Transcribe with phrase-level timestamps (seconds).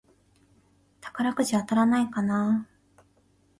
[0.99, 3.01] 宝くじ当たらないかなぁ